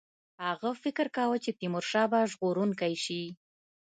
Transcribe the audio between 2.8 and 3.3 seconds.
شي.